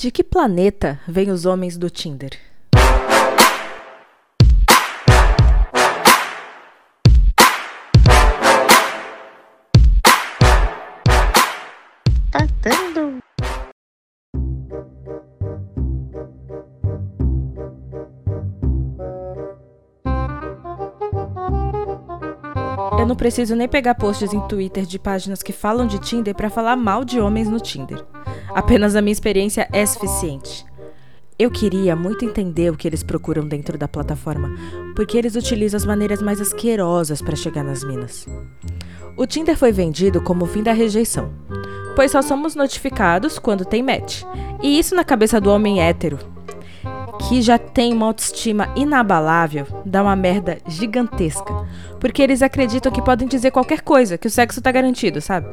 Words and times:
De 0.00 0.10
que 0.10 0.24
planeta 0.24 0.98
vêm 1.06 1.30
os 1.30 1.44
homens 1.44 1.76
do 1.76 1.90
Tinder? 1.90 2.30
Tá 12.30 12.46
dando. 12.62 13.20
Eu 22.98 23.06
não 23.06 23.14
preciso 23.14 23.54
nem 23.54 23.68
pegar 23.68 23.94
posts 23.96 24.32
em 24.32 24.40
Twitter 24.48 24.86
de 24.86 24.98
páginas 24.98 25.42
que 25.42 25.52
falam 25.52 25.86
de 25.86 25.98
Tinder 25.98 26.34
para 26.34 26.48
falar 26.48 26.74
mal 26.74 27.04
de 27.04 27.20
homens 27.20 27.50
no 27.50 27.60
Tinder. 27.60 28.02
Apenas 28.54 28.96
a 28.96 29.02
minha 29.02 29.12
experiência 29.12 29.68
é 29.72 29.84
suficiente. 29.86 30.64
Eu 31.38 31.50
queria 31.50 31.96
muito 31.96 32.24
entender 32.24 32.70
o 32.70 32.76
que 32.76 32.86
eles 32.86 33.02
procuram 33.02 33.46
dentro 33.46 33.78
da 33.78 33.88
plataforma, 33.88 34.54
porque 34.94 35.16
eles 35.16 35.36
utilizam 35.36 35.78
as 35.78 35.86
maneiras 35.86 36.20
mais 36.20 36.40
asquerosas 36.40 37.22
para 37.22 37.36
chegar 37.36 37.64
nas 37.64 37.82
minas. 37.82 38.26
O 39.16 39.26
Tinder 39.26 39.56
foi 39.56 39.72
vendido 39.72 40.20
como 40.20 40.44
o 40.44 40.48
fim 40.48 40.62
da 40.62 40.72
rejeição, 40.72 41.32
pois 41.96 42.10
só 42.10 42.20
somos 42.20 42.54
notificados 42.54 43.38
quando 43.38 43.64
tem 43.64 43.82
match. 43.82 44.22
E 44.62 44.78
isso 44.78 44.94
na 44.94 45.04
cabeça 45.04 45.40
do 45.40 45.50
homem 45.50 45.80
hétero, 45.80 46.18
que 47.26 47.40
já 47.40 47.58
tem 47.58 47.92
uma 47.92 48.06
autoestima 48.06 48.72
inabalável, 48.76 49.66
dá 49.84 50.02
uma 50.02 50.16
merda 50.16 50.58
gigantesca. 50.66 51.66
Porque 51.98 52.22
eles 52.22 52.42
acreditam 52.42 52.92
que 52.92 53.02
podem 53.02 53.28
dizer 53.28 53.50
qualquer 53.50 53.82
coisa, 53.82 54.18
que 54.18 54.26
o 54.26 54.30
sexo 54.30 54.60
tá 54.60 54.70
garantido, 54.70 55.20
sabe? 55.20 55.46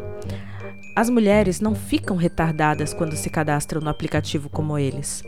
As 0.97 1.11
mulheres 1.11 1.61
não 1.61 1.75
ficam 1.75 2.17
retardadas 2.17 2.91
quando 2.91 3.15
se 3.15 3.29
cadastram 3.29 3.79
no 3.79 3.87
aplicativo 3.87 4.49
como 4.49 4.79
eles. 4.79 5.23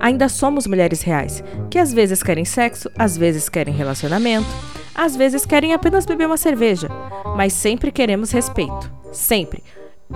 Ainda 0.00 0.26
somos 0.26 0.66
mulheres 0.66 1.02
reais, 1.02 1.44
que 1.70 1.78
às 1.78 1.92
vezes 1.92 2.22
querem 2.22 2.46
sexo, 2.46 2.90
às 2.98 3.14
vezes 3.14 3.46
querem 3.46 3.74
relacionamento, 3.74 4.48
às 4.94 5.14
vezes 5.14 5.44
querem 5.44 5.74
apenas 5.74 6.06
beber 6.06 6.26
uma 6.26 6.38
cerveja, 6.38 6.88
mas 7.36 7.52
sempre 7.52 7.92
queremos 7.92 8.30
respeito. 8.30 8.90
Sempre. 9.12 9.62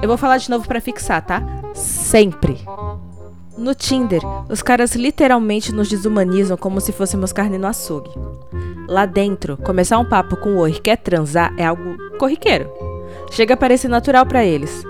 Eu 0.01 0.09
vou 0.09 0.17
falar 0.17 0.39
de 0.39 0.49
novo 0.49 0.67
para 0.67 0.81
fixar, 0.81 1.21
tá? 1.21 1.43
Sempre. 1.75 2.57
No 3.59 3.75
Tinder, 3.75 4.23
os 4.49 4.63
caras 4.63 4.95
literalmente 4.95 5.73
nos 5.73 5.91
desumanizam 5.91 6.57
como 6.57 6.81
se 6.81 6.91
fôssemos 6.91 7.35
carne 7.35 7.59
no 7.59 7.67
açougue. 7.67 8.13
Lá 8.89 9.05
dentro, 9.05 9.59
começar 9.59 9.99
um 9.99 10.09
papo 10.09 10.39
com 10.39 10.55
o 10.55 10.59
oi 10.61 10.73
quer 10.73 10.97
transar 10.97 11.53
é 11.59 11.67
algo 11.67 11.99
corriqueiro. 12.17 12.71
Chega 13.31 13.55
a 13.55 13.57
parecer 13.57 13.89
natural 13.89 14.25
para 14.25 14.45
eles. 14.45 14.86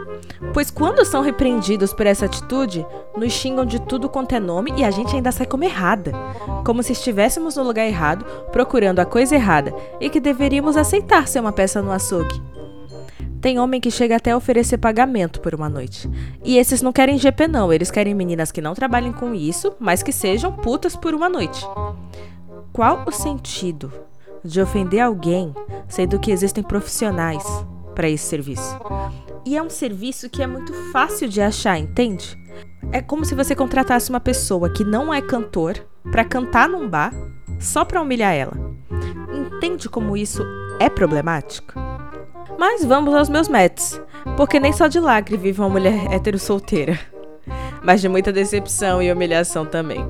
Pois 0.52 0.70
quando 0.70 1.04
são 1.04 1.22
repreendidos 1.22 1.92
por 1.92 2.06
essa 2.06 2.26
atitude, 2.26 2.86
nos 3.16 3.32
xingam 3.32 3.64
de 3.64 3.80
tudo 3.80 4.08
quanto 4.08 4.34
é 4.34 4.40
nome 4.40 4.72
e 4.76 4.84
a 4.84 4.90
gente 4.90 5.14
ainda 5.14 5.32
sai 5.32 5.46
como 5.46 5.64
errada. 5.64 6.12
Como 6.64 6.82
se 6.82 6.92
estivéssemos 6.92 7.56
no 7.56 7.62
lugar 7.62 7.86
errado, 7.86 8.24
procurando 8.50 9.00
a 9.00 9.06
coisa 9.06 9.34
errada 9.34 9.74
e 10.00 10.10
que 10.10 10.20
deveríamos 10.20 10.76
aceitar 10.76 11.26
ser 11.26 11.40
uma 11.40 11.52
peça 11.52 11.80
no 11.80 11.92
açougue. 11.92 12.42
Tem 13.40 13.58
homem 13.58 13.80
que 13.80 13.90
chega 13.90 14.16
até 14.16 14.32
a 14.32 14.36
oferecer 14.36 14.78
pagamento 14.78 15.40
por 15.40 15.54
uma 15.54 15.68
noite. 15.68 16.10
E 16.44 16.58
esses 16.58 16.82
não 16.82 16.92
querem 16.92 17.18
GP 17.18 17.46
não, 17.46 17.72
eles 17.72 17.90
querem 17.90 18.14
meninas 18.14 18.50
que 18.50 18.60
não 18.60 18.74
trabalhem 18.74 19.12
com 19.12 19.34
isso, 19.34 19.74
mas 19.78 20.02
que 20.02 20.12
sejam 20.12 20.52
putas 20.52 20.96
por 20.96 21.14
uma 21.14 21.28
noite. 21.28 21.64
Qual 22.72 23.04
o 23.06 23.12
sentido 23.12 23.92
de 24.42 24.60
ofender 24.60 25.00
alguém, 25.00 25.54
sendo 25.88 26.18
que 26.18 26.30
existem 26.30 26.64
profissionais 26.64 27.44
para 27.94 28.08
esse 28.08 28.24
serviço? 28.24 28.76
E 29.46 29.56
é 29.56 29.62
um 29.62 29.70
serviço 29.70 30.28
que 30.28 30.42
é 30.42 30.46
muito 30.46 30.74
fácil 30.90 31.28
de 31.28 31.40
achar, 31.40 31.78
entende? 31.78 32.36
É 32.90 33.00
como 33.00 33.24
se 33.24 33.32
você 33.32 33.54
contratasse 33.54 34.10
uma 34.10 34.18
pessoa 34.18 34.68
que 34.68 34.82
não 34.82 35.14
é 35.14 35.22
cantor 35.22 35.86
para 36.10 36.24
cantar 36.24 36.68
num 36.68 36.88
bar 36.88 37.14
só 37.60 37.84
para 37.84 38.02
humilhar 38.02 38.34
ela. 38.34 38.54
Entende 39.32 39.88
como 39.88 40.16
isso 40.16 40.44
é 40.80 40.88
problemático? 40.88 41.74
Mas 42.58 42.84
vamos 42.84 43.14
aos 43.14 43.28
meus 43.28 43.48
mets, 43.48 44.00
porque 44.36 44.58
nem 44.58 44.72
só 44.72 44.88
de 44.88 44.98
lacre 44.98 45.36
vive 45.36 45.60
uma 45.60 45.68
mulher 45.68 46.12
hétero 46.12 46.40
solteira, 46.40 46.98
mas 47.84 48.00
de 48.00 48.08
muita 48.08 48.32
decepção 48.32 49.00
e 49.00 49.12
humilhação 49.12 49.64
também. 49.64 50.04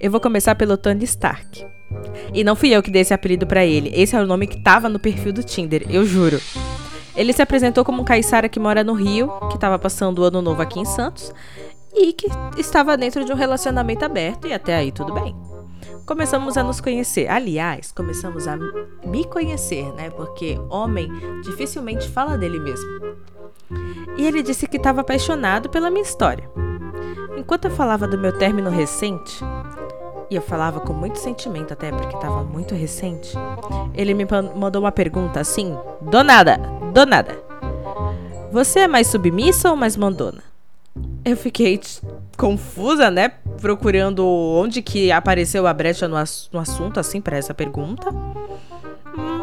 Eu 0.00 0.10
vou 0.10 0.18
começar 0.18 0.54
pelo 0.54 0.78
Tony 0.78 1.04
Stark. 1.04 1.66
E 2.32 2.42
não 2.42 2.56
fui 2.56 2.70
eu 2.70 2.82
que 2.82 2.90
dei 2.90 3.02
esse 3.02 3.12
apelido 3.12 3.46
para 3.46 3.66
ele. 3.66 3.92
Esse 3.94 4.16
é 4.16 4.22
o 4.22 4.26
nome 4.26 4.46
que 4.46 4.62
tava 4.62 4.88
no 4.88 4.98
perfil 4.98 5.30
do 5.30 5.42
Tinder, 5.42 5.84
eu 5.90 6.06
juro. 6.06 6.40
Ele 7.14 7.34
se 7.34 7.42
apresentou 7.42 7.84
como 7.84 8.00
um 8.00 8.04
caiçara 8.04 8.48
que 8.48 8.58
mora 8.58 8.82
no 8.82 8.94
Rio, 8.94 9.30
que 9.50 9.56
estava 9.56 9.78
passando 9.78 10.20
o 10.20 10.24
ano 10.24 10.40
novo 10.40 10.62
aqui 10.62 10.80
em 10.80 10.86
Santos, 10.86 11.34
e 11.94 12.14
que 12.14 12.28
estava 12.56 12.96
dentro 12.96 13.26
de 13.26 13.32
um 13.32 13.36
relacionamento 13.36 14.02
aberto 14.02 14.46
e 14.46 14.54
até 14.54 14.74
aí 14.74 14.90
tudo 14.90 15.12
bem. 15.12 15.36
Começamos 16.06 16.56
a 16.56 16.62
nos 16.62 16.80
conhecer. 16.80 17.28
Aliás, 17.28 17.92
começamos 17.92 18.48
a 18.48 18.56
me 19.04 19.24
conhecer, 19.26 19.92
né? 19.92 20.08
Porque 20.08 20.58
homem 20.70 21.10
dificilmente 21.42 22.08
fala 22.08 22.38
dele 22.38 22.58
mesmo. 22.58 22.88
E 24.16 24.26
ele 24.26 24.42
disse 24.42 24.66
que 24.66 24.78
estava 24.78 25.02
apaixonado 25.02 25.68
pela 25.68 25.90
minha 25.90 26.02
história. 26.02 26.50
Enquanto 27.36 27.66
eu 27.66 27.70
falava 27.70 28.08
do 28.08 28.18
meu 28.18 28.36
término 28.36 28.70
recente, 28.70 29.44
e 30.30 30.36
eu 30.36 30.42
falava 30.42 30.80
com 30.80 30.92
muito 30.92 31.18
sentimento 31.18 31.72
até 31.72 31.90
porque 31.90 32.14
estava 32.14 32.44
muito 32.44 32.74
recente, 32.74 33.34
ele 33.94 34.14
me 34.14 34.26
mandou 34.54 34.82
uma 34.82 34.92
pergunta 34.92 35.40
assim, 35.40 35.76
do 36.00 36.22
nada, 36.22 36.58
do 36.92 37.04
nada. 37.04 37.36
Você 38.52 38.80
é 38.80 38.88
mais 38.88 39.08
submissa 39.08 39.70
ou 39.70 39.76
mais 39.76 39.96
mandona? 39.96 40.42
Eu 41.24 41.36
fiquei 41.36 41.80
confusa, 42.36 43.10
né? 43.10 43.32
Procurando 43.60 44.26
onde 44.26 44.82
que 44.82 45.12
apareceu 45.12 45.66
a 45.66 45.74
brecha 45.74 46.08
no, 46.08 46.16
ass 46.16 46.48
no 46.52 46.58
assunto, 46.58 46.98
assim, 46.98 47.20
para 47.20 47.36
essa 47.36 47.54
pergunta. 47.54 48.10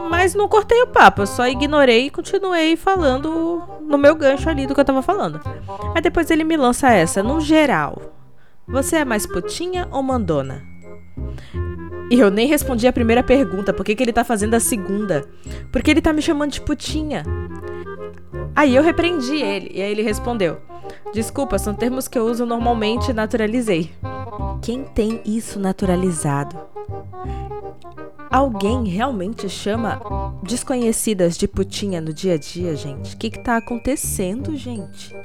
Mas 0.09 0.33
não 0.33 0.47
cortei 0.47 0.81
o 0.81 0.87
papo, 0.87 1.21
eu 1.21 1.27
só 1.27 1.47
ignorei 1.47 2.07
e 2.07 2.09
continuei 2.09 2.75
falando 2.75 3.61
no 3.81 3.97
meu 3.97 4.15
gancho 4.15 4.49
ali 4.49 4.65
do 4.65 4.73
que 4.73 4.79
eu 4.79 4.85
tava 4.85 5.01
falando. 5.01 5.39
Aí 5.95 6.01
depois 6.01 6.29
ele 6.31 6.43
me 6.43 6.57
lança 6.57 6.91
essa, 6.91 7.21
no 7.21 7.39
geral. 7.39 8.01
Você 8.67 8.97
é 8.97 9.05
mais 9.05 9.25
putinha 9.25 9.87
ou 9.91 10.03
mandona? 10.03 10.61
E 12.09 12.19
eu 12.19 12.31
nem 12.31 12.47
respondi 12.47 12.87
a 12.87 12.93
primeira 12.93 13.21
pergunta, 13.21 13.73
por 13.73 13.85
que, 13.85 13.95
que 13.95 14.03
ele 14.03 14.13
tá 14.13 14.23
fazendo 14.23 14.53
a 14.53 14.59
segunda? 14.59 15.25
Porque 15.71 15.91
ele 15.91 16.01
tá 16.01 16.13
me 16.13 16.21
chamando 16.21 16.51
de 16.51 16.61
putinha. 16.61 17.23
Aí 18.55 18.75
eu 18.75 18.81
repreendi 18.81 19.35
ele, 19.35 19.71
e 19.73 19.81
aí 19.81 19.91
ele 19.91 20.01
respondeu: 20.01 20.57
Desculpa, 21.13 21.59
são 21.59 21.73
termos 21.73 22.07
que 22.07 22.17
eu 22.17 22.25
uso 22.25 22.45
normalmente 22.45 23.11
e 23.11 23.13
naturalizei. 23.13 23.91
Quem 24.61 24.83
tem 24.83 25.21
isso 25.25 25.59
naturalizado? 25.59 26.57
Alguém 28.31 28.85
realmente 28.85 29.49
chama 29.49 30.01
desconhecidas 30.43 31.37
de 31.37 31.47
putinha 31.47 32.01
no 32.01 32.13
dia 32.13 32.33
a 32.33 32.37
dia, 32.37 32.75
gente? 32.75 33.15
O 33.15 33.17
que, 33.17 33.29
que 33.29 33.39
tá 33.39 33.57
acontecendo, 33.57 34.55
gente? 34.55 35.15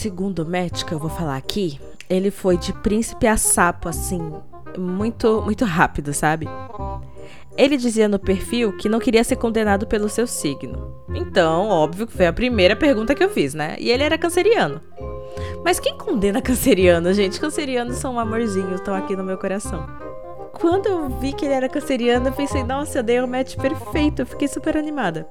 Segundo 0.00 0.46
match 0.46 0.84
que 0.84 0.92
eu 0.92 0.98
vou 0.98 1.10
falar 1.10 1.36
aqui, 1.36 1.78
ele 2.08 2.30
foi 2.30 2.56
de 2.56 2.72
príncipe 2.72 3.26
a 3.26 3.36
sapo, 3.36 3.86
assim, 3.86 4.32
muito, 4.78 5.42
muito 5.42 5.66
rápido, 5.66 6.14
sabe? 6.14 6.48
Ele 7.54 7.76
dizia 7.76 8.08
no 8.08 8.18
perfil 8.18 8.74
que 8.78 8.88
não 8.88 8.98
queria 8.98 9.22
ser 9.22 9.36
condenado 9.36 9.86
pelo 9.86 10.08
seu 10.08 10.26
signo. 10.26 11.04
Então, 11.14 11.68
óbvio 11.68 12.06
que 12.06 12.14
foi 12.14 12.26
a 12.26 12.32
primeira 12.32 12.74
pergunta 12.74 13.14
que 13.14 13.22
eu 13.22 13.28
fiz, 13.28 13.52
né? 13.52 13.76
E 13.78 13.90
ele 13.90 14.02
era 14.02 14.16
canceriano. 14.16 14.80
Mas 15.62 15.78
quem 15.78 15.98
condena 15.98 16.40
canceriano, 16.42 17.12
gente? 17.12 17.38
Cancerianos 17.38 17.96
são 17.96 18.14
um 18.14 18.18
amorzinho, 18.18 18.76
estão 18.76 18.94
aqui 18.94 19.14
no 19.14 19.22
meu 19.22 19.36
coração. 19.36 19.86
Quando 20.54 20.86
eu 20.86 21.10
vi 21.10 21.34
que 21.34 21.44
ele 21.44 21.54
era 21.54 21.68
canceriano, 21.68 22.28
eu 22.28 22.32
pensei, 22.32 22.64
nossa, 22.64 23.00
eu 23.00 23.02
dei 23.02 23.20
um 23.20 23.26
match 23.26 23.54
perfeito, 23.56 24.22
eu 24.22 24.26
fiquei 24.26 24.48
super 24.48 24.78
animada. 24.78 25.28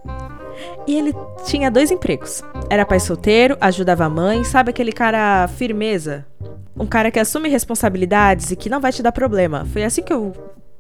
E 0.87 0.97
ele 0.97 1.13
tinha 1.45 1.69
dois 1.69 1.91
empregos. 1.91 2.43
Era 2.69 2.85
pai 2.85 2.99
solteiro, 2.99 3.57
ajudava 3.61 4.05
a 4.05 4.09
mãe, 4.09 4.43
sabe 4.43 4.71
aquele 4.71 4.91
cara 4.91 5.47
firmeza? 5.47 6.25
Um 6.77 6.85
cara 6.85 7.11
que 7.11 7.19
assume 7.19 7.49
responsabilidades 7.49 8.51
e 8.51 8.55
que 8.55 8.69
não 8.69 8.79
vai 8.79 8.91
te 8.91 9.03
dar 9.03 9.11
problema. 9.11 9.65
Foi 9.65 9.83
assim 9.83 10.01
que 10.01 10.13
eu 10.13 10.33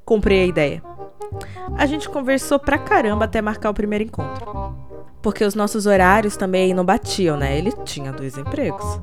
comprei 0.05 0.43
a 0.43 0.45
ideia. 0.45 0.83
A 1.77 1.85
gente 1.85 2.09
conversou 2.09 2.57
pra 2.57 2.77
caramba 2.77 3.25
até 3.25 3.41
marcar 3.41 3.69
o 3.69 3.73
primeiro 3.73 4.03
encontro. 4.03 4.75
Porque 5.21 5.43
os 5.43 5.55
nossos 5.55 5.85
horários 5.85 6.37
também 6.37 6.73
não 6.73 6.85
batiam, 6.85 7.37
né? 7.37 7.57
Ele 7.57 7.71
tinha 7.83 8.11
dois 8.11 8.37
empregos. 8.37 8.99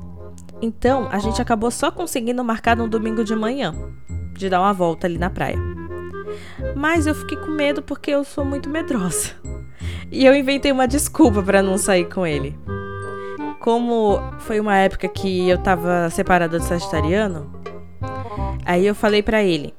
Então, 0.61 1.07
a 1.11 1.19
gente 1.19 1.41
acabou 1.41 1.69
só 1.69 1.91
conseguindo 1.91 2.43
marcar 2.43 2.75
no 2.75 2.87
domingo 2.87 3.23
de 3.23 3.35
manhã, 3.35 3.75
de 4.33 4.49
dar 4.49 4.59
uma 4.59 4.73
volta 4.73 5.05
ali 5.05 5.17
na 5.17 5.29
praia. 5.29 5.57
Mas 6.75 7.05
eu 7.05 7.13
fiquei 7.13 7.37
com 7.37 7.51
medo 7.51 7.81
porque 7.81 8.11
eu 8.11 8.23
sou 8.23 8.43
muito 8.43 8.69
medrosa. 8.69 9.31
E 10.11 10.25
eu 10.25 10.35
inventei 10.35 10.71
uma 10.71 10.87
desculpa 10.87 11.41
para 11.43 11.61
não 11.61 11.77
sair 11.77 12.05
com 12.05 12.25
ele. 12.25 12.57
como 13.59 14.21
foi 14.39 14.59
uma 14.59 14.77
época 14.77 15.07
que 15.09 15.49
eu 15.49 15.57
tava 15.57 16.09
separada 16.09 16.57
do 16.57 16.63
Sagitariano, 16.63 17.51
aí 18.65 18.87
eu 18.87 18.95
falei 18.95 19.21
para 19.21 19.43
ele 19.43 19.73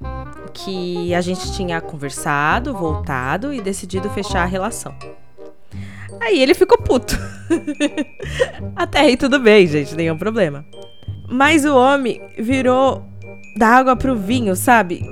que 0.52 1.14
a 1.14 1.20
gente 1.20 1.52
tinha 1.52 1.80
conversado, 1.80 2.74
voltado 2.74 3.52
e 3.52 3.60
decidido 3.60 4.10
fechar 4.10 4.42
a 4.42 4.46
relação. 4.46 4.94
Aí 6.20 6.40
ele 6.40 6.52
ficou 6.52 6.76
puto. 6.78 7.16
Até 8.76 9.00
aí 9.00 9.16
tudo 9.16 9.38
bem, 9.38 9.66
gente, 9.66 9.94
nenhum 9.94 10.18
problema. 10.18 10.66
Mas 11.30 11.64
o 11.64 11.76
homem 11.76 12.20
virou 12.38 13.04
da 13.56 13.68
água 13.68 13.96
pro 13.96 14.16
vinho, 14.16 14.54
sabe? 14.56 15.02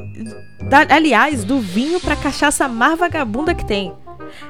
Da, 0.69 0.87
aliás, 0.95 1.45
do 1.45 1.61
vinho 1.61 2.01
pra 2.01 2.17
cachaça 2.17 2.69
mais 2.69 2.99
vagabunda 2.99 3.55
que 3.55 3.65
tem. 3.65 3.93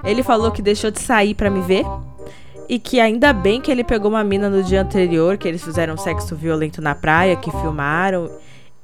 Ele 0.05 0.23
falou 0.23 0.51
que 0.51 0.63
deixou 0.63 0.91
de 0.91 1.01
sair 1.01 1.35
para 1.35 1.51
me 1.51 1.61
ver 1.61 1.85
e 2.69 2.79
que 2.79 3.01
ainda 3.01 3.33
bem 3.33 3.61
que 3.61 3.71
ele 3.71 3.85
pegou 3.85 4.11
uma 4.11 4.25
mina 4.25 4.51
no 4.51 4.63
dia 4.63 4.83
anterior, 4.83 5.37
que 5.37 5.47
eles 5.47 5.63
fizeram 5.63 5.97
sexo 5.97 6.35
violento 6.35 6.83
na 6.83 6.95
praia, 6.95 7.37
que 7.37 7.51
filmaram 7.51 8.31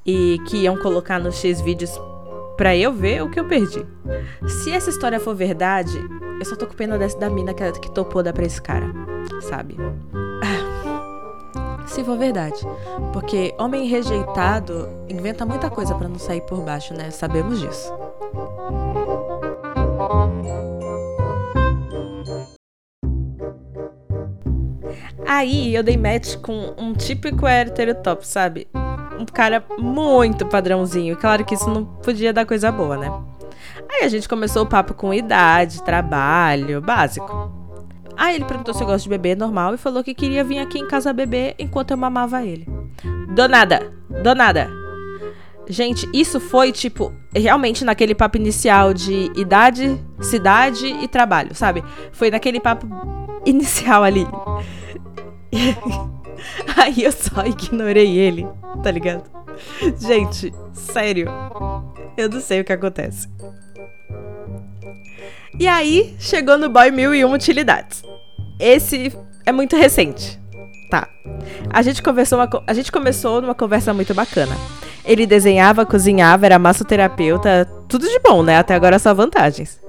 e 0.06 0.38
que 0.46 0.58
iam 0.58 0.76
colocar 0.76 1.18
nos 1.18 1.36
X 1.36 1.60
vídeos 1.60 2.00
pra 2.56 2.76
eu 2.76 2.92
ver 2.92 3.22
o 3.22 3.30
que 3.30 3.40
eu 3.40 3.44
perdi. 3.44 3.84
Se 4.46 4.70
essa 4.70 4.90
história 4.90 5.18
for 5.18 5.34
verdade, 5.34 5.98
eu 6.38 6.44
só 6.44 6.56
tô 6.56 6.66
com 6.66 6.74
pena 6.74 6.98
dessa, 6.98 7.18
da 7.18 7.30
mina 7.30 7.54
que, 7.54 7.72
que 7.72 7.90
topou 7.90 8.22
dar 8.22 8.32
pra 8.32 8.44
esse 8.44 8.60
cara, 8.60 8.86
sabe? 9.42 9.76
Se 11.86 12.02
for 12.04 12.16
verdade. 12.16 12.56
Porque 13.12 13.54
homem 13.58 13.86
rejeitado 13.86 14.88
inventa 15.08 15.44
muita 15.44 15.68
coisa 15.68 15.94
para 15.94 16.08
não 16.08 16.18
sair 16.18 16.40
por 16.42 16.60
baixo, 16.60 16.94
né? 16.94 17.10
Sabemos 17.10 17.60
disso. 17.60 17.92
Aí 25.26 25.74
eu 25.74 25.82
dei 25.82 25.96
match 25.96 26.36
com 26.36 26.74
um 26.78 26.92
típico 26.92 27.46
hétero 27.46 27.94
top, 27.94 28.26
sabe? 28.26 28.68
Um 29.18 29.24
cara 29.24 29.64
muito 29.78 30.46
padrãozinho. 30.46 31.16
Claro 31.16 31.44
que 31.44 31.54
isso 31.54 31.70
não 31.70 31.84
podia 31.84 32.32
dar 32.32 32.46
coisa 32.46 32.72
boa, 32.72 32.96
né? 32.96 33.12
Aí 33.90 34.04
a 34.04 34.08
gente 34.08 34.28
começou 34.28 34.62
o 34.62 34.68
papo 34.68 34.94
com 34.94 35.12
idade, 35.12 35.82
trabalho, 35.82 36.80
básico. 36.80 37.52
Aí 38.16 38.36
ele 38.36 38.44
perguntou 38.44 38.74
se 38.74 38.82
eu 38.82 38.86
gosto 38.86 39.04
de 39.04 39.10
beber 39.10 39.36
normal 39.36 39.74
e 39.74 39.78
falou 39.78 40.02
que 40.02 40.14
queria 40.14 40.44
vir 40.44 40.58
aqui 40.58 40.78
em 40.78 40.86
casa 40.86 41.12
beber 41.12 41.54
enquanto 41.58 41.92
eu 41.92 41.96
mamava 41.96 42.44
ele. 42.44 42.66
Donada, 43.34 43.92
donada. 44.22 44.70
Gente, 45.68 46.08
isso 46.12 46.40
foi 46.40 46.72
tipo 46.72 47.12
realmente 47.34 47.84
naquele 47.84 48.14
papo 48.14 48.36
inicial 48.36 48.92
de 48.92 49.30
idade, 49.36 49.98
cidade 50.20 50.86
e 50.86 51.08
trabalho, 51.08 51.54
sabe? 51.54 51.82
Foi 52.12 52.30
naquele 52.30 52.60
papo 52.60 52.86
inicial 53.46 54.02
ali. 54.02 54.26
Aí 56.76 57.04
eu 57.04 57.12
só 57.12 57.44
ignorei 57.44 58.18
ele, 58.18 58.46
tá 58.82 58.90
ligado? 58.90 59.24
Gente, 59.98 60.52
sério. 60.72 61.28
Eu 62.16 62.28
não 62.28 62.40
sei 62.40 62.60
o 62.60 62.64
que 62.64 62.72
acontece. 62.72 63.28
E 65.58 65.68
aí, 65.68 66.16
chegou 66.18 66.56
no 66.56 66.68
Boy 66.68 66.90
Mil 66.90 67.14
e 67.14 67.24
Uma 67.24 67.36
Utilidades. 67.36 68.02
Esse 68.58 69.12
é 69.44 69.52
muito 69.52 69.76
recente. 69.76 70.40
Tá. 70.90 71.08
A 71.70 71.82
gente, 71.82 72.02
conversou 72.02 72.38
uma, 72.38 72.48
a 72.66 72.72
gente 72.72 72.90
começou 72.90 73.40
numa 73.40 73.54
conversa 73.54 73.92
muito 73.92 74.14
bacana. 74.14 74.56
Ele 75.04 75.26
desenhava, 75.26 75.84
cozinhava, 75.84 76.46
era 76.46 76.58
massoterapeuta, 76.58 77.68
tudo 77.88 78.08
de 78.08 78.18
bom, 78.20 78.42
né? 78.42 78.56
Até 78.56 78.74
agora 78.74 78.98
só 78.98 79.12
vantagens. 79.12 79.80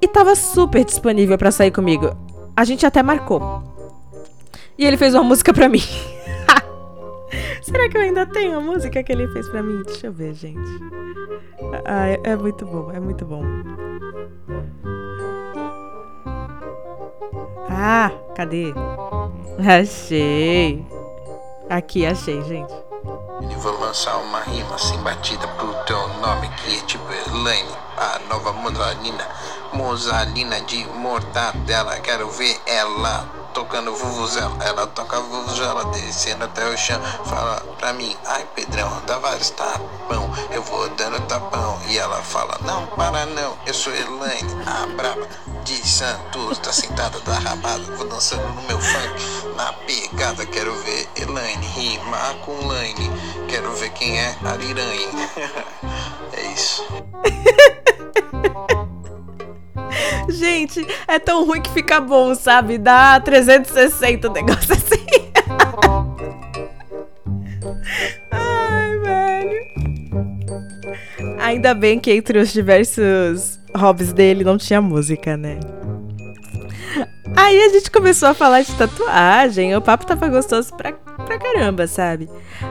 E 0.00 0.06
tava 0.06 0.34
super 0.34 0.84
disponível 0.84 1.36
para 1.36 1.50
sair 1.50 1.70
comigo. 1.70 2.14
A 2.56 2.64
gente 2.64 2.86
até 2.86 3.02
marcou. 3.02 3.75
E 4.78 4.84
ele 4.84 4.96
fez 4.96 5.14
uma 5.14 5.24
música 5.24 5.52
pra 5.54 5.68
mim. 5.68 5.82
Será 7.62 7.88
que 7.88 7.96
eu 7.96 8.02
ainda 8.02 8.26
tenho 8.26 8.58
a 8.58 8.60
música 8.60 9.02
que 9.02 9.10
ele 9.10 9.26
fez 9.28 9.48
pra 9.48 9.62
mim? 9.62 9.82
Deixa 9.84 10.06
eu 10.08 10.12
ver, 10.12 10.34
gente. 10.34 10.60
Ah, 11.84 12.08
é, 12.08 12.20
é 12.24 12.36
muito 12.36 12.66
bom, 12.66 12.92
é 12.92 13.00
muito 13.00 13.24
bom. 13.24 13.42
Ah, 17.70 18.10
cadê? 18.34 18.74
Achei. 19.58 20.86
Aqui, 21.70 22.06
achei, 22.06 22.42
gente. 22.42 22.72
E 23.50 23.54
vou 23.56 23.78
lançar 23.80 24.16
uma 24.18 24.40
rima 24.40 24.74
assim 24.74 24.98
batida 24.98 25.46
pro 25.48 25.74
teu 25.84 26.08
nome 26.20 26.48
que 26.56 26.76
é 26.76 26.80
tipo 26.82 27.04
Elaine, 27.12 27.68
a 27.96 28.18
nova 28.28 28.52
Mozalina. 28.52 29.26
Mozalina 29.72 30.60
de 30.62 30.84
mortadela, 30.94 31.98
quero 32.00 32.30
ver 32.30 32.56
ela 32.66 33.45
tocando 33.56 33.94
vuvuzela. 33.94 34.54
Ela 34.62 34.86
toca 34.86 35.18
vuvuzela, 35.18 35.86
descendo 35.86 36.44
até 36.44 36.68
o 36.68 36.76
chão. 36.76 37.00
Fala 37.24 37.58
pra 37.78 37.94
mim, 37.94 38.14
ai 38.26 38.46
Pedrão, 38.54 39.00
dá 39.06 39.18
vários 39.18 39.48
tapão. 39.48 40.30
Eu 40.50 40.62
vou 40.62 40.86
dando 40.90 41.18
tapão. 41.26 41.80
E 41.88 41.96
ela 41.96 42.22
fala, 42.22 42.58
não 42.66 42.86
para 42.88 43.24
não, 43.24 43.56
eu 43.64 43.72
sou 43.72 43.94
Elaine, 43.94 44.54
a 44.66 44.86
braba 44.88 45.26
de 45.64 45.88
Santos. 45.88 46.58
Tá 46.58 46.70
sentada, 46.70 47.18
tá 47.20 47.38
rabada, 47.38 47.82
vou 47.96 48.06
dançando 48.06 48.46
no 48.46 48.62
meu 48.62 48.78
funk. 48.78 49.54
Na 49.56 49.72
pegada, 49.72 50.44
quero 50.44 50.74
ver 50.82 51.08
Elaine 51.16 51.66
rimar 51.68 52.34
com 52.44 52.66
Laine. 52.66 53.10
Quero 53.48 53.72
ver 53.72 53.88
quem 53.92 54.20
é 54.20 54.36
Ariranhe. 54.44 55.08
é 56.34 56.42
isso. 56.52 56.84
Gente, 60.36 60.86
é 61.08 61.18
tão 61.18 61.46
ruim 61.46 61.62
que 61.62 61.70
fica 61.70 62.00
bom, 62.00 62.34
sabe? 62.34 62.76
Dá 62.78 63.18
360 63.20 64.28
o 64.28 64.32
negócio 64.32 64.72
assim. 64.74 65.06
Ai, 68.30 68.98
velho. 68.98 69.66
Ainda 71.40 71.74
bem 71.74 71.98
que 71.98 72.12
entre 72.12 72.38
os 72.38 72.52
diversos 72.52 73.58
hobbies 73.74 74.12
dele 74.12 74.44
não 74.44 74.58
tinha 74.58 74.80
música, 74.80 75.36
né? 75.36 75.58
Aí 77.34 77.62
a 77.62 77.68
gente 77.68 77.90
começou 77.90 78.28
a 78.28 78.34
falar 78.34 78.62
de 78.62 78.74
tatuagem, 78.74 79.76
o 79.76 79.82
papo 79.82 80.06
tava 80.06 80.28
gostoso 80.28 80.74
pra, 80.74 80.92
pra 80.92 81.38
caramba, 81.38 81.86
sabe? 81.86 82.28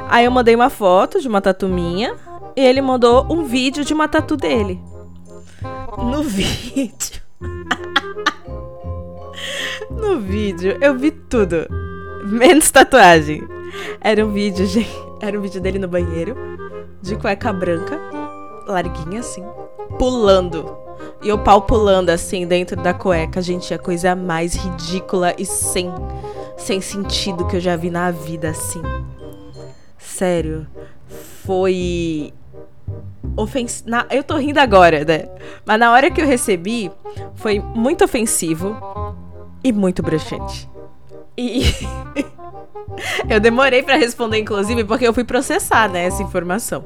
Aí 0.10 0.26
eu 0.26 0.32
mandei 0.32 0.56
uma 0.56 0.70
foto 0.70 1.22
de 1.22 1.28
uma 1.28 1.42
tatu 1.42 1.68
minha 1.68 2.16
e 2.56 2.62
ele 2.62 2.82
mandou 2.82 3.26
um 3.32 3.44
vídeo 3.44 3.86
de 3.86 3.94
uma 3.94 4.08
tatu 4.08 4.36
dele. 4.36 4.80
No 5.98 6.24
vídeo. 6.26 7.25
No 10.06 10.20
vídeo 10.20 10.78
eu 10.80 10.96
vi 10.96 11.10
tudo, 11.10 11.68
menos 12.24 12.70
tatuagem. 12.70 13.44
Era 14.00 14.24
um 14.24 14.32
vídeo, 14.32 14.66
gente, 14.68 14.90
era 15.20 15.38
um 15.38 15.42
vídeo 15.42 15.60
dele 15.60 15.80
no 15.80 15.88
banheiro, 15.88 16.36
de 17.02 17.16
cueca 17.16 17.52
branca, 17.52 18.00
larguinha 18.68 19.20
assim, 19.22 19.44
pulando. 19.98 20.78
E 21.24 21.32
o 21.32 21.40
pau 21.40 21.64
pulando 21.64 22.12
assim 22.12 22.46
dentro 22.46 22.76
da 22.76 22.94
cueca, 22.94 23.42
gente, 23.42 23.74
é 23.74 23.76
a 23.76 23.80
coisa 23.80 24.16
mais 24.16 24.54
ridícula 24.54 25.34
e 25.38 25.46
sem 25.46 25.92
sem 26.56 26.80
sentido 26.80 27.46
que 27.48 27.58
eu 27.58 27.60
já 27.60 27.76
vi 27.76 27.90
na 27.90 28.12
vida 28.12 28.50
assim. 28.50 28.82
Sério, 29.98 30.68
foi 31.44 32.32
ofensivo. 33.36 33.90
Eu 34.10 34.24
tô 34.24 34.38
rindo 34.38 34.60
agora, 34.60 35.04
né? 35.04 35.28
Mas 35.66 35.80
na 35.80 35.92
hora 35.92 36.10
que 36.10 36.22
eu 36.22 36.28
recebi, 36.28 36.90
foi 37.36 37.60
muito 37.60 38.06
ofensivo 38.06 38.78
e 39.66 39.74
muito 39.74 40.04
broxante. 40.04 40.70
E. 41.36 41.64
eu 43.28 43.40
demorei 43.40 43.82
para 43.82 43.98
responder, 43.98 44.38
inclusive, 44.38 44.84
porque 44.84 45.08
eu 45.08 45.14
fui 45.14 45.24
processar, 45.24 45.90
né, 45.90 46.06
essa 46.06 46.22
informação. 46.22 46.86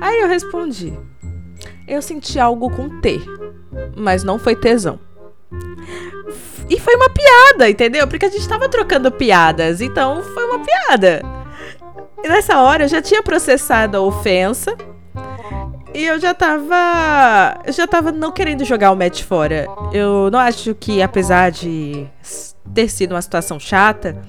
Aí 0.00 0.22
eu 0.22 0.26
respondi. 0.26 0.98
Eu 1.86 2.00
senti 2.00 2.40
algo 2.40 2.70
com 2.70 3.00
T, 3.00 3.20
mas 3.94 4.24
não 4.24 4.38
foi 4.38 4.56
tesão. 4.56 4.98
E 6.70 6.80
foi 6.80 6.94
uma 6.94 7.10
piada, 7.10 7.68
entendeu? 7.68 8.08
Porque 8.08 8.24
a 8.24 8.30
gente 8.30 8.48
tava 8.48 8.70
trocando 8.70 9.12
piadas, 9.12 9.82
então 9.82 10.22
foi 10.22 10.44
uma 10.46 10.60
piada. 10.60 11.20
E 12.24 12.28
nessa 12.28 12.58
hora 12.62 12.84
eu 12.84 12.88
já 12.88 13.02
tinha 13.02 13.22
processado 13.22 13.98
a 13.98 14.00
ofensa 14.00 14.74
e 15.94 16.04
eu 16.04 16.18
já 16.18 16.34
tava. 16.34 17.60
Eu 17.64 17.72
já 17.72 17.86
tava 17.86 18.12
não 18.12 18.32
querendo 18.32 18.64
jogar 18.64 18.90
o 18.90 18.96
match 18.96 19.22
fora. 19.22 19.66
Eu 19.92 20.30
não 20.30 20.38
acho 20.38 20.74
que, 20.74 21.02
apesar 21.02 21.50
de 21.50 22.06
ter 22.74 22.88
sido 22.88 23.12
uma 23.12 23.22
situação 23.22 23.58
chata, 23.60 24.22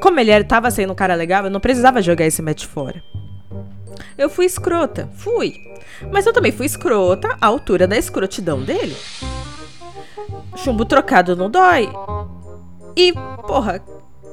como 0.00 0.18
ele 0.20 0.44
tava 0.44 0.70
sendo 0.70 0.92
um 0.92 0.96
cara 0.96 1.14
legal, 1.14 1.44
eu 1.44 1.50
não 1.50 1.60
precisava 1.60 2.02
jogar 2.02 2.26
esse 2.26 2.42
match 2.42 2.64
fora. 2.64 3.02
Eu 4.16 4.28
fui 4.28 4.46
escrota, 4.46 5.08
fui. 5.14 5.54
Mas 6.12 6.26
eu 6.26 6.32
também 6.32 6.52
fui 6.52 6.66
escrota 6.66 7.36
à 7.40 7.46
altura 7.46 7.86
da 7.86 7.96
escrotidão 7.96 8.62
dele. 8.62 8.96
Chumbo 10.56 10.84
trocado 10.84 11.36
não 11.36 11.50
dói. 11.50 11.90
E, 12.96 13.12
porra, 13.46 13.82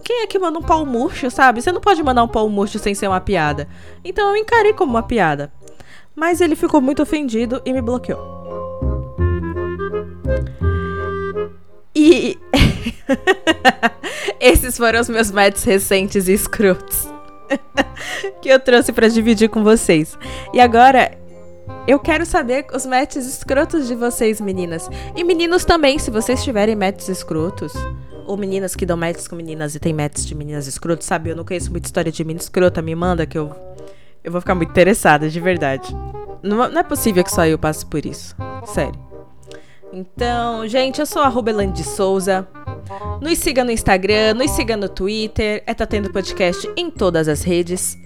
quem 0.04 0.24
é 0.24 0.28
que 0.28 0.40
manda 0.40 0.60
um 0.60 0.64
pau 0.64 0.86
murcho, 0.86 1.30
sabe? 1.30 1.62
Você 1.62 1.72
não 1.72 1.82
pode 1.82 2.02
mandar 2.04 2.24
um 2.24 2.28
pau 2.28 2.48
murcho 2.50 2.80
sem 2.80 2.94
ser 2.94 3.08
uma 3.08 3.22
piada. 3.22 3.68
Então 4.04 4.30
eu 4.30 4.38
encarei 4.38 4.74
como 4.74 4.92
uma 4.92 5.04
piada. 5.04 5.52
Mas 6.16 6.42
ele 6.42 6.56
ficou 6.56 6.82
muito 6.82 7.02
ofendido 7.02 7.62
e 7.66 7.74
me 7.74 7.82
bloqueou. 7.82 8.44
E 11.96 12.38
Esses 14.40 14.78
foram 14.78 15.00
os 15.00 15.10
meus 15.10 15.32
matches 15.32 15.64
recentes 15.64 16.28
e 16.28 16.34
escrotos 16.34 17.08
que 18.42 18.50
eu 18.50 18.60
trouxe 18.60 18.92
para 18.92 19.08
dividir 19.08 19.50
com 19.50 19.64
vocês. 19.64 20.18
E 20.54 20.60
agora 20.60 21.18
eu 21.88 22.00
quero 22.00 22.26
saber 22.26 22.66
os 22.74 22.86
matches 22.86 23.26
escrotos 23.26 23.88
de 23.88 23.96
vocês, 23.96 24.40
meninas. 24.42 24.90
E 25.16 25.24
meninos 25.24 25.66
também, 25.66 26.00
se 26.00 26.12
vocês 26.12 26.44
tiverem 26.44 26.76
matches 26.76 27.10
escrotos. 27.10 27.74
Ou 28.26 28.38
meninas 28.38 28.74
que 28.74 28.86
dão 28.86 28.96
matches 28.96 29.28
com 29.28 29.36
meninas 29.36 29.76
e 29.76 29.80
tem 29.80 29.94
matches 29.94 30.26
de 30.26 30.34
meninas 30.34 30.66
escrotos, 30.66 31.06
sabe? 31.06 31.30
Eu 31.30 31.36
não 31.36 31.44
conheço 31.44 31.70
muita 31.70 31.88
história 31.88 32.12
de 32.12 32.24
menina 32.24 32.42
escrota, 32.42 32.82
me 32.82 32.96
manda 32.96 33.26
que 33.26 33.38
eu. 33.38 33.52
Eu 34.24 34.32
vou 34.32 34.42
ficar 34.42 34.56
muito 34.56 34.70
interessada, 34.70 35.30
de 35.30 35.40
verdade. 35.40 35.94
Não, 36.42 36.70
não 36.70 36.80
é 36.80 36.84
possível 36.84 37.24
que 37.24 37.32
só 37.32 37.46
eu 37.46 37.58
passe 37.58 37.86
por 37.86 38.06
isso. 38.06 38.36
Sério. 38.66 39.00
Então, 39.92 40.68
gente, 40.68 41.00
eu 41.00 41.06
sou 41.06 41.22
a 41.22 41.28
Rubelande 41.28 41.74
de 41.74 41.84
Souza. 41.84 42.48
Nos 43.22 43.38
siga 43.38 43.64
no 43.64 43.72
Instagram, 43.72 44.34
nos 44.34 44.52
siga 44.52 44.76
no 44.76 44.90
Twitter. 44.90 45.64
É 45.68 45.74
Tá 45.74 45.86
Tendo 45.86 46.12
Podcast 46.12 46.70
em 46.76 46.90
todas 46.90 47.28
as 47.28 47.44
redes. 47.44 47.98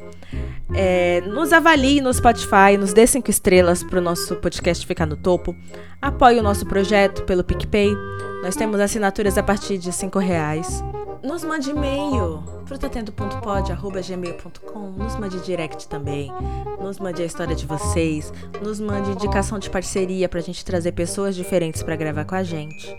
É, 0.75 1.21
nos 1.21 1.53
avalie 1.53 2.01
no 2.01 2.13
Spotify, 2.13 2.75
nos 2.77 2.93
dê 2.93 3.07
cinco 3.07 3.29
estrelas 3.29 3.83
para 3.83 4.00
o 4.00 4.01
nosso 4.01 4.36
podcast 4.36 4.86
ficar 4.86 5.05
no 5.05 5.15
topo. 5.15 5.55
Apoie 6.01 6.39
o 6.39 6.43
nosso 6.43 6.65
projeto 6.65 7.24
pelo 7.24 7.43
PicPay. 7.43 7.95
Nós 8.43 8.55
temos 8.55 8.79
assinaturas 8.79 9.38
a 9.38 9.43
partir 9.43 9.77
de 9.77 9.91
cinco 9.93 10.19
reais. 10.19 10.83
Nos 11.24 11.43
mande 11.43 11.71
e-mail 11.71 12.43
frutatendo.pod.gmail.com 12.65 14.79
Nos 14.91 15.15
mande 15.15 15.39
direct 15.41 15.88
também. 15.88 16.31
Nos 16.79 17.00
mande 17.00 17.21
a 17.21 17.25
história 17.25 17.55
de 17.55 17.65
vocês. 17.65 18.31
Nos 18.62 18.79
mande 18.79 19.12
indicação 19.12 19.59
de 19.59 19.69
parceria 19.69 20.29
pra 20.29 20.41
gente 20.41 20.63
trazer 20.63 20.93
pessoas 20.93 21.36
diferentes 21.36 21.83
para 21.83 21.95
gravar 21.95 22.25
com 22.25 22.36
a 22.36 22.43
gente. 22.43 22.95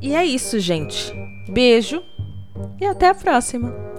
E 0.00 0.14
é 0.14 0.24
isso, 0.24 0.58
gente. 0.58 1.12
Beijo 1.48 2.02
e 2.80 2.86
até 2.86 3.08
a 3.08 3.14
próxima. 3.14 3.91